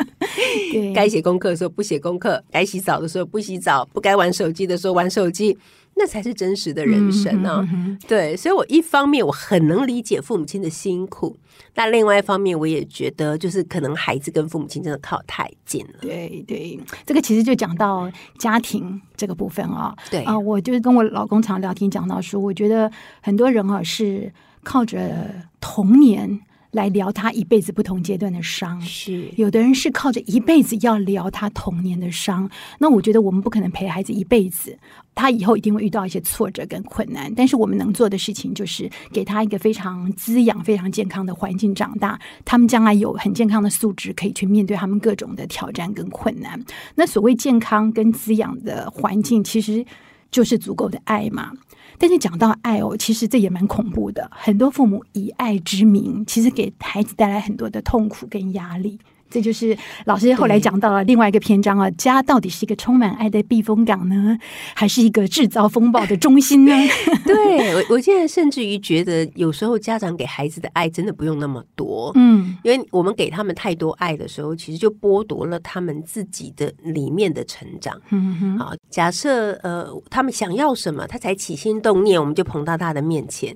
[0.71, 5.57] 对，该写功课的时候不写功课，该洗澡的时候不洗澡，不该玩手机的时候玩手机，
[5.95, 7.59] 那才是真实的人生啊！
[7.59, 7.99] 嗯哼嗯哼。
[8.07, 11.35] 对，所以我一方面我很能理解父母亲的辛苦，
[11.73, 15.99] 那另外一方面我也觉得，就是可能孩子跟父母亲真的靠太近了。
[15.99, 19.93] 对对，这个其实就讲到家庭这个部分啊。
[20.09, 22.89] 对啊，我就是跟我老公常聊天讲到说，我觉得
[23.21, 24.31] 很多人啊是
[24.63, 25.29] 靠着
[25.59, 26.39] 童年。
[26.75, 32.49] 来聊他一辈子不同阶段的伤，是有的人是靠着一辈子要聊他童年的伤。
[32.77, 34.77] 那我觉得我们不可能陪孩子一辈子，
[35.15, 37.33] 他以后一定会遇到一些挫折跟困难。
[37.33, 46.61] 但是我们能做的事情就是给他一个非常滋养、非常健康的环境长大，他们将来有很健康的素质，可以去面对他们各种的挑战跟困难。
[46.95, 49.85] 那所谓健康跟滋养的环境，其实
[50.29, 51.53] 就是足够的爱嘛。
[51.97, 54.29] 但是讲到爱哦，其实这也蛮恐怖的。
[54.31, 58.99] 很多父母以爱之名，其实给孩子带来很多的痛苦跟压力。
[59.29, 64.37] 这就是老师后来讲到了另外一个篇章啊，家到底是一个充满爱的避风港呢，
[64.73, 66.71] 还是一个制造风暴的中心呢？
[67.25, 77.99] 对，我我现在甚至于觉得，有时候家长给孩子的爱真的不用那么多，嗯，因为我们给他们太多爱的时候，其实就剥夺了他们自己的里面的成长。
[78.11, 83.55] 嗯哼，好，假设呃，他们想要什么，他才起心动念，我们就捧到他的面前。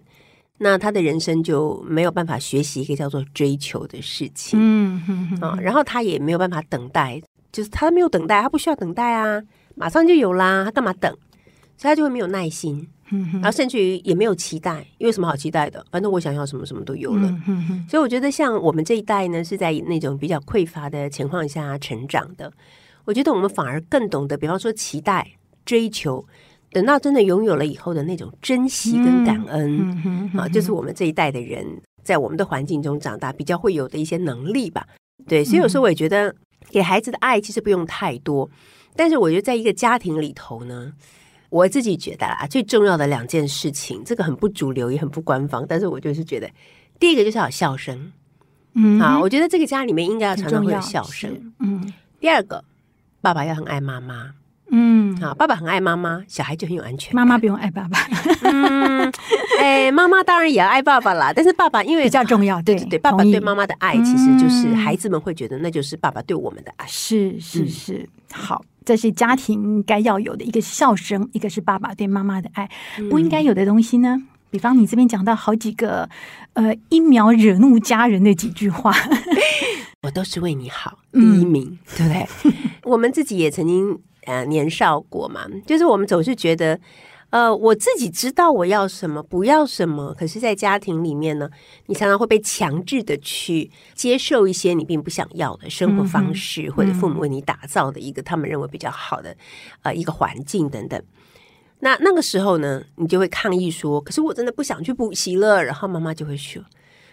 [0.62, 9.42] 那他的人生就没有办法学习一个叫做追求的事情，嗯啊，然后他也没有办法等待，就是他没有等待，他不需要等待啊，
[9.76, 11.10] 马上就有啦，他干嘛等？
[11.78, 15.86] 所以他就会没有耐心，嗯哼，然后甚至于也没有期待，因为什么好期待的？
[15.90, 22.52] 反正我想要什么什么都有了，嗯哼哼，所以我觉得像我们这一代呢，是在那种比较匮乏的情况下成长的，
[23.06, 25.26] 我觉得我们反而更懂得，比方说期待、
[25.64, 26.26] 追求。
[26.72, 31.66] 等到真的拥有了以后的那种珍惜跟感恩，嗯嗯嗯、啊，就是我们这一代的人
[32.04, 34.86] 在我们的环境中长大比较会有的一些能力吧。
[35.28, 36.34] 对，所以有时候我也觉得
[36.70, 38.50] 给孩子的爱其实不用太多，
[38.96, 40.94] 但是我觉得在一个家庭里头呢，
[41.50, 46.50] 我自己觉得啊，最重要的两件事情，这个很不主流也很不官方，但是我就是觉得，
[47.00, 48.12] 第一个就是要笑声，
[48.76, 51.92] 嗯，啊，我觉得这个家里面应该要常常会有笑声，嗯。
[52.20, 52.64] 第二个，
[53.22, 54.34] 爸爸要很爱妈妈。
[54.72, 57.16] 嗯，好，爸爸很爱妈妈，小孩就很有安全。
[57.16, 58.00] 妈妈不用爱爸爸。
[58.44, 59.12] 嗯，
[59.60, 66.86] 哎，妈妈当然也要爱爸爸啦，但是爸爸因为 比较重要，对对对，爸爸对妈妈的爱，其实就是孩子们会觉得那就是爸爸对我们的爱。
[66.88, 72.70] 是是是，好，这是家庭该要有的一个笑声，一个是爸爸对妈妈的爱，
[73.10, 74.22] 不应该有的东西呢？
[74.52, 76.08] 比方你这边讲到好几个，
[76.54, 78.92] 呃，一秒惹怒家人的几句话，
[80.04, 82.28] 我都是为你好，第一名，对不对？
[82.84, 84.00] 我们自己也曾经。
[84.26, 86.80] 呃，年少过嘛，就是我们总是觉得，
[87.30, 90.14] 呃，我自己知道我要什么，不要什么。
[90.14, 91.50] 可是，在家庭里面呢，
[91.88, 99.36] 你常常会被强制的去接受一些你并不想要的生活方式，嗯、或者父母为你打造的一个他们认为比较好的
[99.84, 101.02] 呃一个环境等等。
[101.80, 106.62] 那那个时候呢，你就会抗议说：“可是我真的不想去补习了。”然后妈妈就会说。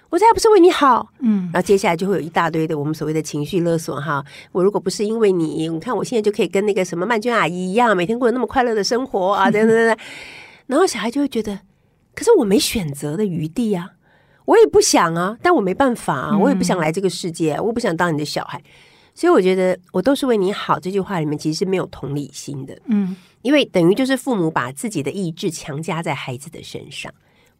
[0.08, 4.24] 我这还不是为你好，嗯，然后接下来就会有一大堆的我们所谓的情绪勒索哈。
[4.52, 9.98] 我如果不是因为你，你看我现在就可以跟那个什么曼娟阿姨一样，每天过得那么快乐的生活啊，等等等等。
[10.66, 11.58] 然后小孩就会觉得，
[12.14, 13.90] 可是我没选择的余地啊，
[14.44, 18.62] 我也不想啊，但我没办法啊，我也不想来这个世界，我不想当你的小孩。
[19.14, 27.10] 所以我觉得我都是为你好这句话里面其实是没有同理心的，嗯，因为等于就是父母把自己的意志强加在孩子的身上。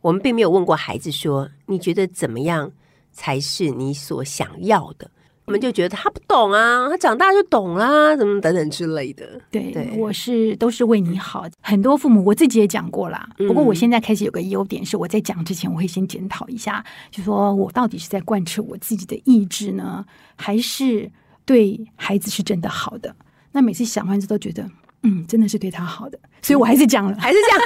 [0.01, 2.73] 我们并没有问过孩子说：“你觉得怎么样
[3.13, 5.11] 才是你所想要的？”
[5.47, 9.41] 我们就觉得他不懂啊，他长大就懂啦，怎么等等之类的。
[9.49, 11.47] 对，对我是都是为你好。
[11.61, 20.05] 很多父母我自己也讲过啦，不过我现在开始有个优点是，我在讲之前我会先检讨一下，就说我到底是在贯彻我自己的意志呢，
[20.35, 21.09] 还是
[21.45, 23.15] 对孩子是真的好的？
[23.53, 24.69] 那每次想完之后都觉得。
[25.07, 27.61] 嗯，真的是对他好的，所以我还是讲了，还是这样。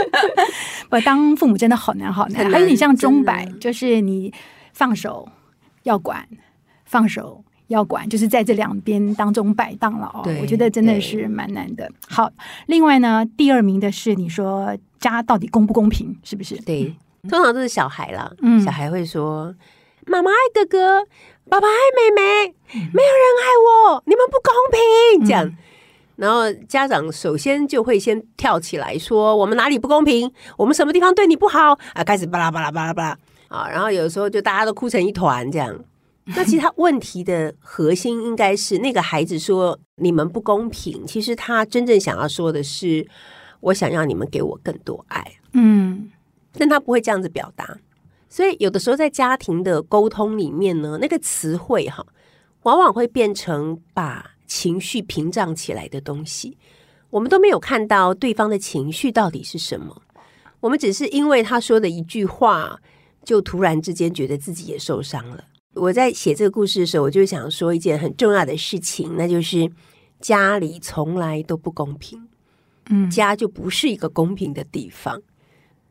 [0.90, 2.50] 我当父母真的好难，好难。
[2.50, 4.32] 还有你像钟摆，就是你
[4.74, 5.26] 放手
[5.84, 6.28] 要管，
[6.84, 10.22] 放手要管，就是在这两边当中摆荡了哦。
[10.42, 11.90] 我觉得真的是蛮难的。
[12.06, 12.30] 好，
[12.66, 16.60] 另外呢，第二名的是你说家到底公不公平，是不是？
[16.62, 16.94] 对，
[17.28, 18.34] 通常都是小孩了。
[18.42, 19.54] 嗯，小孩会说
[20.06, 21.06] ：“妈妈爱哥哥，
[21.48, 24.52] 爸爸爱妹妹，没有人爱我，你们不公
[25.18, 25.50] 平。”这样。
[26.20, 30.30] 然后家长首先就会先跳起来说：“我们哪里不公平？
[30.58, 33.66] 我们什么地方对你不好？”啊，开始巴拉巴拉巴拉巴拉啊！
[33.70, 35.74] 然后有时候就大家都哭成一团这样。
[36.36, 43.08] 那其实他问题的核心应该是那个孩子说：“你们不公平。”其实他真正想要说的是
[43.60, 46.10] ：“我想要你们给我更多爱。”嗯，
[46.58, 47.78] 但他不会这样子表达。
[48.28, 52.04] 所以有的时候在家庭的沟通里面呢，那个词汇哈，
[52.64, 54.32] 往往会变成把。
[54.50, 56.58] 情绪屏障起来的东西，
[57.08, 60.02] 我们都没有看到对方的情绪到底是什么。
[60.58, 62.80] 我们只是因为他说的一句话，
[63.22, 65.44] 就突然之间觉得自己也受伤了。
[65.74, 69.70] 我在写这个故事的时候，我就想说一件很重要的事情，那就是
[70.20, 72.26] 家里从来都不公平。
[72.88, 75.22] 嗯，家就不是一个公平的地方。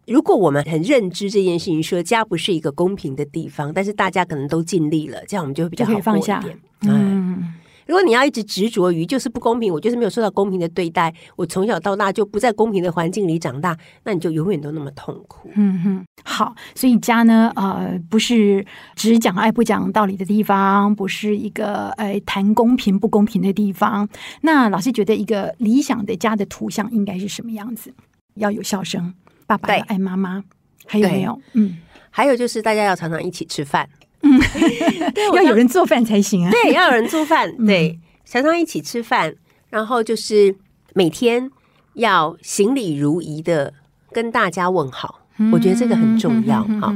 [0.06, 6.04] 如果我们很认知这件事情，说家不是一个公平的地方，但是大家可能都尽力了，这样我们就会比较好过一点。
[6.04, 6.44] 放下。
[6.82, 7.49] 嗯。
[7.90, 15.50] 如果你要一直执着于就是不公平，我就是没有受到公平的对待，我从小到大就不在公平的环境里长大，那你就永远都那么痛苦。
[15.56, 18.64] 嗯哼，好，所以家呢，呃，不是
[18.96, 24.08] 只讲爱不讲道理的地方，不是一个呃谈公平不公平的地方。
[24.42, 27.92] 那老师觉得一个理想的家的图像应该是什么样子？
[28.36, 29.12] 要有笑声，
[29.48, 30.44] 爸爸要爱妈妈，
[30.86, 31.42] 还有没有？
[31.54, 31.80] 嗯，
[32.12, 33.90] 还有就是大家要常常一起吃饭。
[34.22, 34.40] 嗯，
[35.36, 36.52] 要有人做饭才行啊。
[36.52, 37.56] 对，要有人做饭。
[37.66, 39.36] 对，常常一起吃饭，
[39.70, 40.56] 然后就是
[40.94, 41.50] 每天
[41.94, 43.74] 要行礼如仪的
[44.12, 45.22] 跟大家问好。
[45.54, 46.62] 我觉得这个很重要。
[46.82, 46.94] 哈，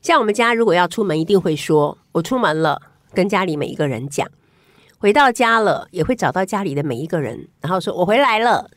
[0.00, 2.80] 像我们家如果要出门，一定会说“我出门了”，
[3.12, 4.26] 跟家里每一个人讲。
[4.96, 8.70] 回到家了，也会找到家里的每一个人，然后说“我回来了”。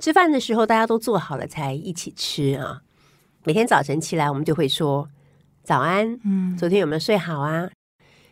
[0.00, 2.80] 吃饭的时候，大家都做好了才一起吃啊。
[3.44, 5.08] 每天早晨起来，我们就会说。
[5.64, 7.68] 早安，嗯，昨天有没有睡好啊？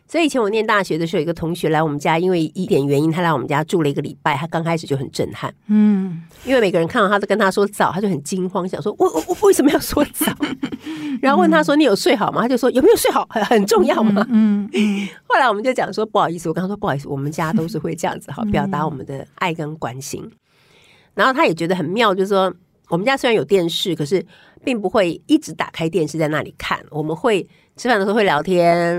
[0.05, 4.35] 所以以前我念大学的时候，有一个同学来我们家，因为一点原因，他来我们家住了一个礼拜。
[4.35, 10.31] 他刚开始就很震撼，嗯，因为每个人看到他都跟他说早，他就很惊慌，想说我我我为什么要说早？
[11.21, 12.41] 然后问他说你有睡好吗？
[12.41, 14.23] 他就说有没有睡好很很重要吗？
[14.29, 14.69] 嗯，
[15.25, 20.29] 后来我们就讲说不好意思，我跟他说不好意思，我们家都是会这样子哈，表达我们的爱跟关心。
[21.15, 22.53] 然后他也觉得很妙，就是说
[22.93, 24.25] 我们家虽然有电视，可是。
[24.65, 28.95] 并不会一直打开电视在那里看，我们会吃饭的时候会聊天，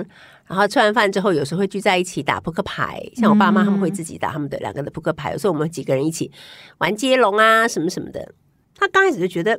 [0.46, 6.30] 然后吃完饭之后有时候会聚在一起打扑克牌，像我爸妈他们会自己打他们的两个的扑克牌，有时候我们几个人一起
[6.76, 8.30] 玩接龙啊什么什么的。
[8.76, 9.58] 他刚开始就觉得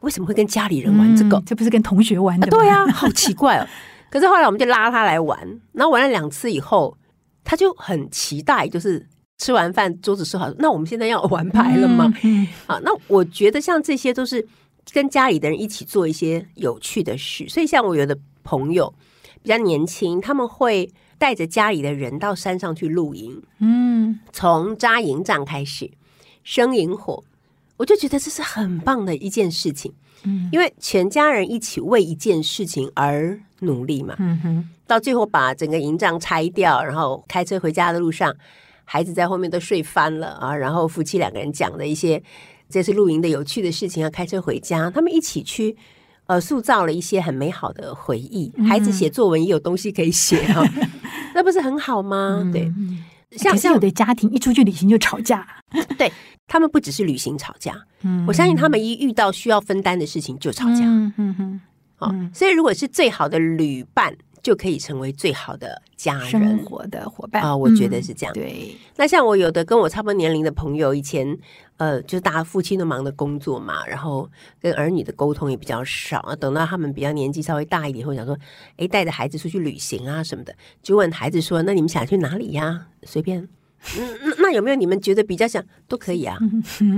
[0.00, 1.36] 为什么会跟家里人玩这个？
[1.36, 2.50] 嗯、这不是跟同学玩的吗？
[2.50, 3.64] 对啊，好奇怪哦。
[4.10, 5.38] 可是后来我们就拉他来玩，
[5.70, 6.98] 然后玩了两次以后，
[7.44, 9.06] 他就很期待，就是
[9.40, 12.04] 吃完饭桌子收好，那我们现在要玩牌了吗？
[12.22, 14.46] 嗯嗯、好，那我觉得像这些都是。
[14.92, 18.92] 跟家里的人一起做一些有趣的事，所以像我有的朋友
[19.40, 25.88] 比较年轻，他们会带着家里的人到山上去露营，嗯，从扎营帐开始
[26.42, 27.22] 生营火，
[27.76, 29.92] 我就觉得这是很棒的一件事情，
[30.24, 38.34] 嗯，因为全家人一起为一件事情而努力嘛，嗯哼，到最后把整个营帐拆掉，然后开车回家的路上，
[38.92, 42.20] 孩子在后面都睡翻了啊，然后夫妻两个人讲的一些。
[42.72, 45.76] 这次露营的有趣的事情，要开车回家，他们一起去，
[46.26, 48.52] 呃，塑造了一些很美好的回忆。
[48.56, 50.64] 嗯、孩子写作文也有东西可以写哦，
[51.34, 52.38] 那不是很好吗？
[52.44, 52.72] 嗯、对，
[53.36, 55.44] 像像有的家庭一出去旅行就吵架，
[55.98, 56.12] 对
[56.46, 61.60] 他们不只是旅行吵架，嗯，我相信他们一遇到需要分担的事情就吵架，嗯嗯嗯，
[61.96, 64.14] 好，所以如果是最好的旅伴。
[64.42, 67.56] 就可以成为最好的家人、生活的伙伴啊！
[67.56, 68.32] 我觉得是这样。
[68.32, 71.38] 对，那像我有的跟我差不多年龄的朋友，以前
[71.76, 74.28] 呃，就是大家父亲都忙的工作嘛，然后
[74.60, 76.34] 跟儿女的沟通也比较少。
[76.40, 78.36] 等到他们比较年纪稍微大一点，会想说，
[78.76, 82.86] 哎，带着孩子出去旅行啊什么的，就问孩子说：“那你们想去哪里呀？
[83.04, 83.48] 随便
[83.98, 86.36] 嗯，那有没有你们觉得比较想都可以啊？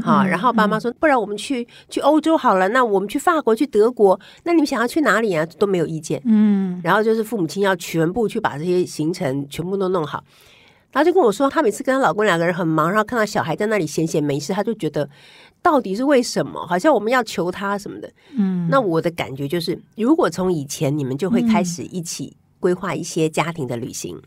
[0.02, 5.46] 好，然后爸妈说，不然我们去去欧洲好了，那我们去法国、去德国，那你们想要去哪里啊？
[5.58, 6.20] 都没有意见。
[6.24, 10.24] 嗯，然后就是父母亲要全部去把这些行程全部都弄好，
[10.90, 15.08] 然后就跟我说，她每次跟她老公两个人很忙，然后看到小孩在那里闲闲没事，她就觉得
[15.62, 16.66] 到底是为什么？
[16.66, 18.12] 好像我们要求他什么的。
[18.36, 24.20] 嗯，那我的感觉就是，如果从以前你们就会开始一起规划一些家庭的旅行。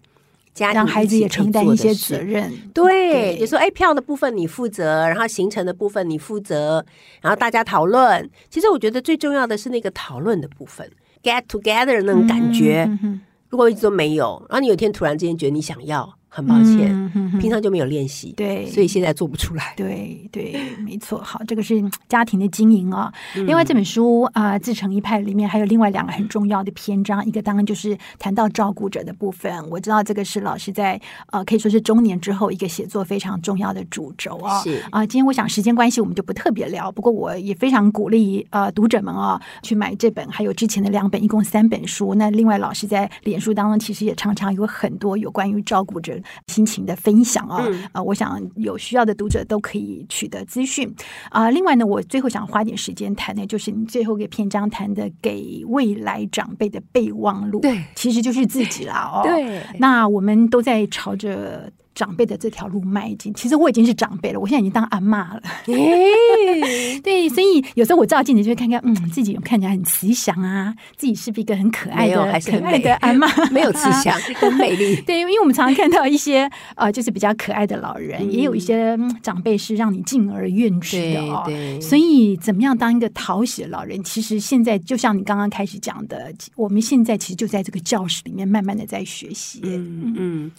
[0.55, 6.83] 家让孩子也承担一些责任，对，对就说哎，票的部分你负责，然后行程的部分你负责，
[7.21, 8.27] 然后大家讨论。
[8.49, 10.89] 其实我觉得最重要的是那个讨论的部分
[11.21, 12.87] ，get together 那种感觉。
[13.03, 16.17] 嗯、如果一直都没有，然后你有一天突然之间觉得你想要。
[16.35, 19.73] 很抱歉，平常就没有练习，对，所以现在做不出来。
[19.77, 21.17] 对对，没错。
[21.23, 29.49] 好，这个是家庭的经营啊、另外这本书啊，呃《自成一派》里面还有另外两个很重要的篇章，一个当然就是谈到照顾者的部分。
[29.69, 30.99] 我知道这个是老师在
[31.31, 34.61] 呃可以说是中年之后一个写作非常重要的主轴啊、哦。
[34.61, 36.91] 是啊、呃，今天我想时间关系，我们就不特别聊。
[36.91, 42.13] 不过我也非常鼓励呃读者们啊、哦、去买这本，还有之前的两本，一共三本书。
[42.15, 50.93] 那另外老师在脸书当中其实也常常有很多有关于照顾者心情的分享啊，啊、我想有需要的读者都可以取得资讯
[51.29, 51.51] 啊、呃。
[51.51, 59.21] 另外呢，我最后想花点时间谈的，就是你最后一个篇章谈的给未来长辈的备忘录，对，其实就是自己啦哦。
[59.23, 61.71] 对，那我们都在朝着。
[61.95, 65.41] 长辈的这条路迈进，其实我已经是长辈了，我现在已经当阿妈了。
[65.67, 73.27] 欸、 对，所以有时候我照镜子就会看看，嗯，自己看起来很慈祥啊，自己是不是一个很可爱的、还是很可爱的阿妈？
[73.49, 75.01] 没有慈祥， 很美丽。
[75.01, 81.43] 对，因为我们常常看到一些呃，就是比较可爱的老人，嗯、也有一些长辈是让你敬而远之的哦。
[81.45, 84.03] 对，所以怎么样当一个讨喜的老人？
[84.03, 89.61] 其实现在就像你刚刚开始讲的，我们现在其实就在这个教室里面慢慢的在学习。
[89.63, 90.51] 嗯嗯，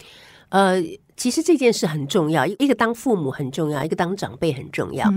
[0.51, 0.83] 呃。
[1.19, 5.11] 其实这件事很重要，一个当父母很重要，一个当长辈很重要。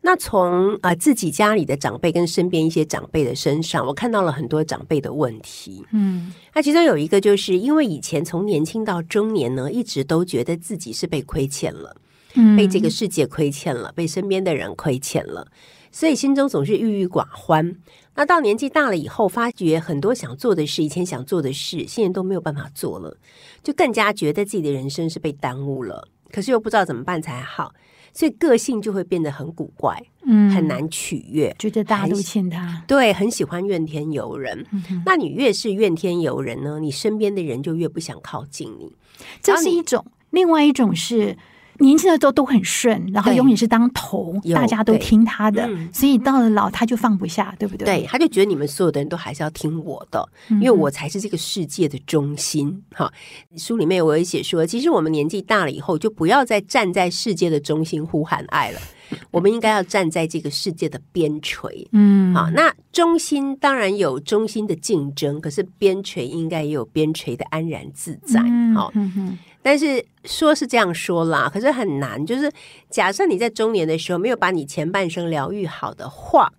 [0.00, 5.84] 那从啊、呃、自己家里的长辈跟身边一些长辈的身上，我看到了很多长辈的问题。
[5.92, 11.94] 嗯，那其中有一个就是因为以前从年轻到中年呢，一直都觉得自己是被亏欠了，
[12.36, 15.46] 嗯、被这个世界亏欠了，被身边的人亏欠了，
[15.92, 17.76] 所以心中总是郁郁寡欢。
[18.20, 23.16] 那到年纪大了以后，发觉很多想做的事，以前想做的事，现在都没有办法做了，
[23.62, 26.06] 就更加觉得自己的人生是被耽误了。
[26.30, 27.72] 可是又不知道怎么办才好，
[28.12, 34.66] 所以个性就会变得很古怪，嗯，很难取悦，觉得大家都欠他，对，很喜欢怨天尤人。
[34.70, 38.92] 嗯、那你越是怨天尤人呢，你身边的人就越不想靠近你。
[39.40, 41.38] 这是一种，另外一种是。
[41.80, 47.84] 年轻的时候都很顺，然后永远是当头，大家都听他的，嗯、所以到了老他就放不下，对不对？
[47.84, 52.82] 对，他就觉得你们所有的人都还是要听我的，因为我才是这个世界的中心。
[52.92, 53.10] 哈、
[53.50, 58.80] 嗯，书里面我也写说，其实我们年纪大了以后，就不要再站在世界的中心呼喊爱了，
[59.32, 61.86] 我们应该要站在这个世界的边陲。
[61.92, 68.40] 嗯，好，那中心当然有中心的竞争，可是边陲应该也有边陲的安然自在。
[68.74, 69.38] 好、嗯，嗯哼。
[69.62, 72.24] 但是说是这样说啦，可是很难。
[72.24, 72.50] 就是
[72.88, 76.52] 假设你在中年的时候没有把你前半生疗愈好的话，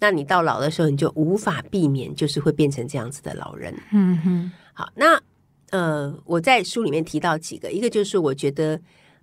[0.00, 3.74] 那你到老的时候你就无法避免，就是会变成这样子的老人。
[3.92, 4.52] 嗯哼。
[4.72, 5.20] 好，那
[5.70, 8.80] 呃，我在书里面提到几个，一个就是我觉得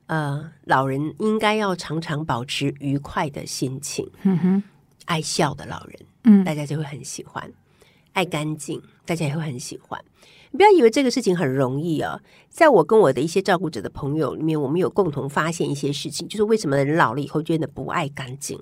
[0.07, 4.09] 呃，老人应该要常常保持愉快的心情。
[4.23, 4.63] 嗯哼。
[5.05, 7.43] 爱笑的老人，嗯，大家就会很喜欢；
[8.13, 9.99] 爱干净，大家也会很喜欢。
[10.51, 12.19] 你不要以为这个事情很容易啊！
[12.49, 18.61] 在我跟我的一些照顾者的朋友里面，我们有共同发现一些事情，就是为什么人老了以后觉得不爱干净。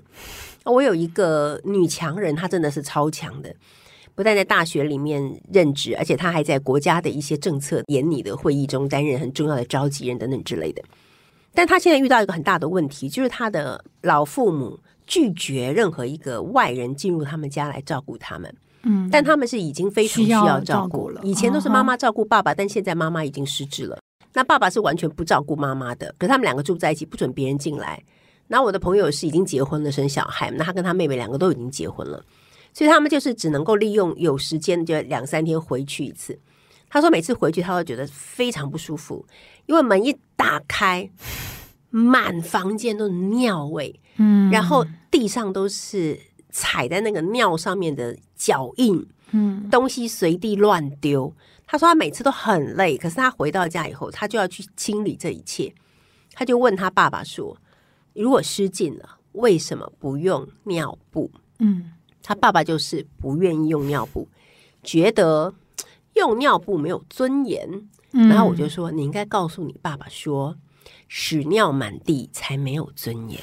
[0.64, 3.52] 我有一个女强人，她真的是超强的，
[4.14, 10.80] 不但在大学里面任职，而且她还在国家的一些政策研拟的会议中担任很重要的召集人等等之类的。
[11.52, 18.54] 但她现在遇到一个很大的问题，就是她的老父母拒绝任何一个外人进入他们家来照顾他们。
[18.82, 21.20] 嗯，但他们是已经非常需要照顾了。
[21.22, 23.98] 以前都是妈妈照顾爸爸，但现在妈妈已经失智了。
[24.32, 28.02] 那爸爸是完全不照顾妈妈的，可是他们两个住在一起，不准别人进来。
[28.46, 32.24] 那我的朋友是已经结婚了，生小孩，那他跟他妹妹两个都已经结婚了，
[32.72, 36.38] 所以他们就是只能够利用有时间就两三天回去一次。
[36.88, 39.26] 他说每次回去他都觉得非常不舒服，
[39.66, 41.10] 因为门一打开，
[41.90, 46.18] 满房间都是尿味，嗯，然后地上都是。
[46.50, 51.34] 踩在那个尿上面的脚印，嗯，东西随地乱丢。
[51.66, 55.72] 他说他每次都很累，可是他回到家以后，他就要去清理这一切。
[56.32, 57.56] 他就问他爸爸说
[58.14, 64.28] ：“如果失禁了，为什么不用尿布？”嗯，他爸爸就是不愿意用尿布，
[64.82, 65.54] 觉得
[66.14, 67.88] 用尿布没有尊严。
[68.10, 70.56] 然后我就说：“你应该告诉你爸爸说，
[71.06, 73.40] 屎尿满地才没有尊严。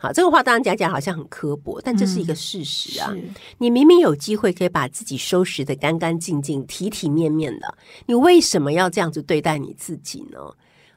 [0.00, 3.10] 好，这个话当然讲讲好像很刻薄，但这是一个事实啊。
[3.12, 7.74] 嗯、你明明有机会可以把自己收拾得干干净净、体体面面的，
[8.06, 10.38] 你为什么要这样子对待你自己呢？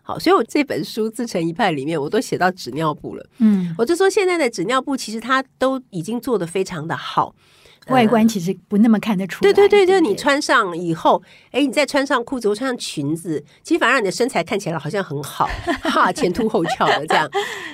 [0.03, 3.25] 好，所以我这本书自成一派里面，我都写到纸尿布了。
[3.39, 7.33] 嗯，我就说现在的纸尿布其实它都已经做得非常的好。
[7.87, 9.51] 外观其实不那么看得出来。
[9.51, 11.21] 对对对，就是你穿上以后，
[11.51, 15.49] 哎，你再穿上裤子或穿上裙子，其实反而让你的身材看起来好像很好，
[15.83, 17.29] 哈，前凸后翘的这样。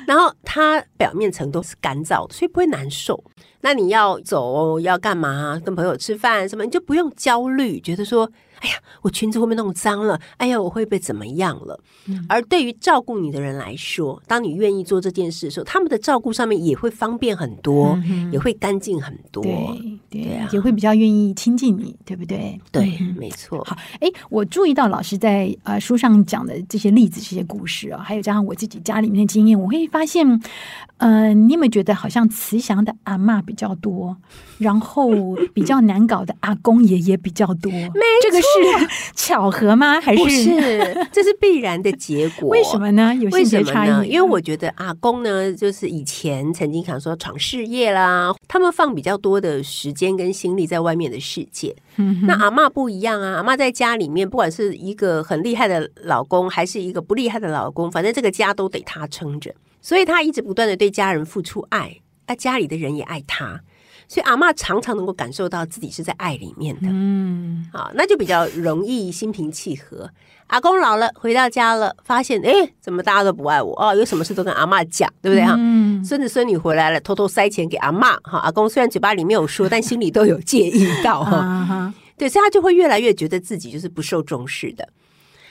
[0.08, 3.24] 然后它表面层都是干燥的，所以不会难受。
[3.62, 5.62] 那你要走要干嘛？
[5.64, 8.32] 跟朋友吃饭什么，你就不用焦虑，觉得说。
[8.62, 10.20] 哎呀，我裙子会不会弄脏了？
[10.38, 11.80] 哎呀，我会被怎么样了？
[12.08, 19.44] 嗯、而对于照顾你的人来说，当你愿意做这件事的时候，他们的照顾上面也会方便很多，嗯、也会干净很多，
[20.10, 22.60] 对，啊，也会比较愿意亲近你，对不对？
[22.72, 23.64] 对，嗯、没错。
[23.64, 30.26] 好，哎，我注意到老师在呃书上讲的这些例子、这些故事啊，还有加上我自己家里面的经验，我会发现，
[30.98, 34.16] 呃，你有没有觉得好像慈祥的阿嬷比较多，
[34.58, 35.10] 然后
[35.54, 37.72] 比较难搞的阿公爷爷比较多？
[38.22, 38.40] 这个
[38.88, 38.88] 是。
[39.14, 40.00] 巧合吗？
[40.00, 41.08] 还是不是？
[41.12, 42.50] 这是必然的结果。
[42.50, 43.14] 为什么呢？
[43.16, 44.10] 有性别差异？
[44.10, 51.76] 因为我觉得阿公呢，就是以前曾经想说闯事业啦，他们放比较多的时间跟心力在外面的世界。
[51.98, 63.60] 嗯、那阿妈不一样啊，阿妈在家里面，不管是一个很厉害的老公，还是一个不厉害的老公，反正这个家都得他撑着，所以他一直不断的对家人付出爱，那家里的人也爱他。
[64.08, 70.10] 所以阿嬷常常能够感受到自己是在爱里面的，嗯，好，那就比较容易心平气和。
[70.48, 73.94] 阿公老了，回到家了，发现哎，怎么大家都不爱我哦？
[73.94, 75.56] 有什么事都跟阿嬷讲，对不对哈？
[75.58, 78.40] 嗯，孙子孙女回来了，偷偷塞钱给阿嬷哈。
[78.40, 81.94] 阿公虽然嘴巴里没有说，但心里都有介意到哈。
[82.16, 84.88] 对，所以他就会越来越觉得自己就是不受重视的，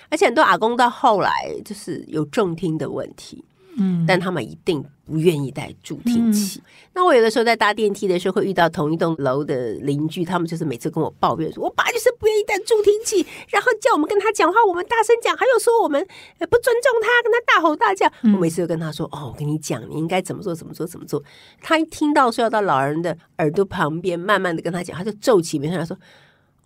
[0.08, 1.30] 而且很多阿公到后来
[1.62, 3.44] 就是有重听的问题。
[3.78, 6.60] 嗯，但他们一定不愿意带助听器。
[6.60, 6.62] 嗯、
[6.94, 16.00] 那我有的时候在搭电梯的时候，会遇到同一栋楼的邻居，他们就是每次跟我抱怨说：“我爸就是不愿意带助听器，然后叫我们跟他讲话，我们大声讲，还有说我们
[16.38, 18.06] 不尊重他，跟他大吼大叫。
[18.22, 21.22] 嗯”我每次都跟他说：“哦，我跟你讲，你应该怎么做，怎么做，怎么做。”
[21.62, 25.96] 他一听到说要到老人的耳朵旁边，慢慢的跟他讲，他就皱起眉头来说。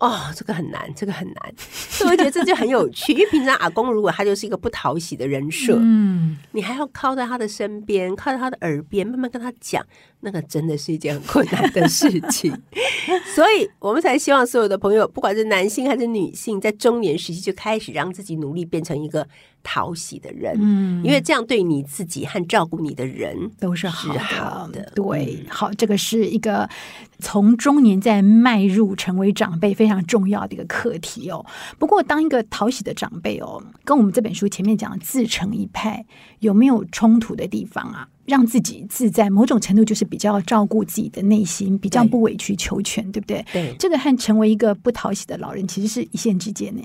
[0.01, 3.13] 哦，这个很难，这个很难，所以我觉得这就很有趣。
[3.13, 9.85] 因为平常阿公如果他就是一个不讨喜的人设，嗯，你还要靠在他的身边，靠在他的耳边，慢慢跟他讲，
[10.21, 12.51] 那个真的是一件很困难的事情。
[13.35, 19.27] 所以我们才希望所有的朋友，不管是男性还是女性，在中年时期就开始让自己努力变成一个
[19.63, 24.21] 讨喜的人，嗯，因为这样对你自己和照顾你的人都是好的。
[24.21, 26.69] 好的对，好，这个是一个
[27.19, 31.45] 从中年再迈入成为长辈非常重要的一个课题哦。
[31.79, 36.05] 不过，当一个讨喜的长辈哦，跟我们这本书前面讲的自成一派
[36.39, 38.09] 有没有冲突的地方啊？
[38.27, 43.45] 让自己自在，某种程度就是比较照顾自己的内心，比较不委曲求全，对，对不对？
[43.53, 46.83] 对，这个和成为一个不讨喜的老人其实是一线之间呢。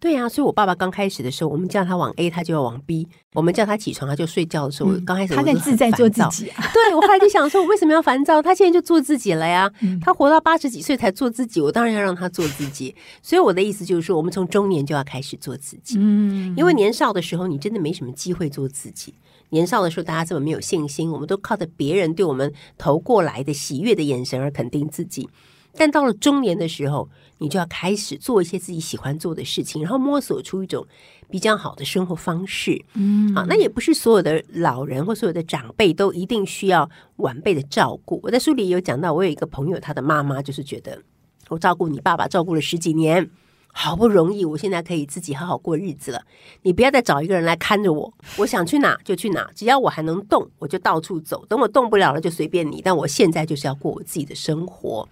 [0.00, 6.64] 对呀、啊，所以我爸爸刚开始的时候，我们叫他往 A，他就要往 B；我们叫他起床，他就睡觉的时候，嗯、刚开始他在自在做自己、啊。
[6.72, 8.40] 对，我后来就想说，我为什么要烦躁？
[8.40, 9.68] 他现在就做自己了呀。
[9.80, 12.94] 嗯、他活到八十几岁才做自己，我当然要让他做自己。
[13.22, 15.96] 所以我的意思就是说，我们从中年就要开始做自己。
[15.98, 19.12] 嗯，因为年少的时候，你真的没什么机会做自己。
[19.50, 25.28] 年少的时候，大家这么没有信心，我们都靠着别人对我们投过来的喜悦的眼神而肯定自己。
[25.76, 27.08] 但到了中年的时候，
[27.38, 30.86] 你就要开始做一些自己喜欢做的事情，然后摸索出一种
[31.30, 32.84] 比较好的生活方式。
[32.94, 38.20] 嗯，好，那也不是所有的老人或所有的长辈都一定需要晚辈的照顾。
[38.22, 41.02] 我在书里有讲到，我有一个朋友，他的妈妈就是觉得
[41.48, 43.30] 我照顾你爸爸照顾了十几年，
[43.72, 46.22] 好不容易我现在可以自己好好过日子了，
[46.62, 51.46] 你不要再找一个人来看着我，我想去哪就去哪，只要我还能动，我就到处走。
[51.46, 52.82] 等我动不了了，就随便你。
[52.82, 55.08] 但我现在就是要过我自己的生活。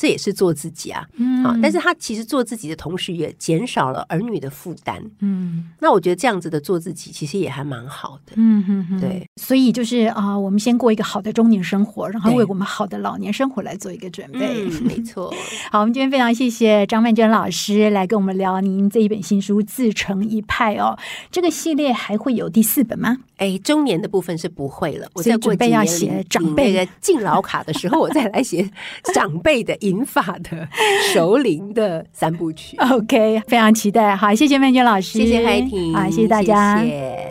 [0.00, 15.30] 这也是做自己啊，嗯，好，但是他其实做自己的同时，也减少了儿女的负担，嗯，那我觉得这样子的做自己，其实也还蛮好的，嗯哼哼，对，所以就是啊、呃，我们先过一个好的中年生活，然后为我们好的老年生活来做一个准备，嗯、没错。
[15.70, 20.98] 好，我们今天非常谢谢张曼娟老师来跟我们聊您这一本新书《自成一派》哦，
[21.30, 23.18] 这个系列还会有第四本吗？
[23.36, 26.70] 哎，中年的部分是不会了，我在准备要写长辈。
[26.70, 28.70] 的敬老卡的时候，我再来写
[29.12, 29.76] 长辈的。
[29.90, 30.68] 银发的
[31.12, 34.14] 熟龄的三部曲， OK，非常期待。
[34.14, 37.28] 好，谢谢曼娟老师，谢谢海婷，好，谢谢大家，谢谢。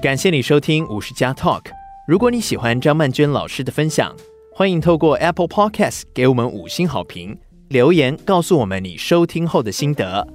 [0.00, 1.64] 感谢你收听五十加 Talk。
[2.06, 4.14] 如果你喜欢张曼娟老师的分享，
[4.54, 7.36] 欢迎透过 Apple Podcast 给我们五星好评，
[7.68, 10.26] 留言告诉我们你收听后的心得，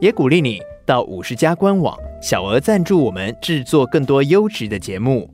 [0.00, 0.60] 也鼓励你。
[0.84, 5.28] 到五十加官网小额赞助我们制作更多优质的节目。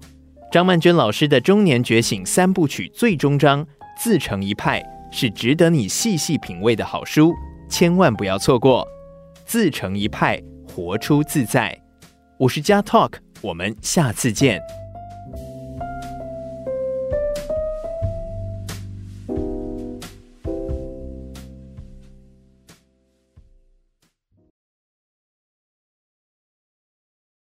[0.53, 3.65] 张曼娟老师的中年觉醒三部曲最终章
[3.99, 7.33] 《自成一派》是值得你细细品味的好书，
[7.71, 8.87] 千万不要错过。
[9.47, 10.39] 自成一派，
[10.69, 11.75] 活出自在。
[12.39, 14.61] 五十加 Talk，我们下次见。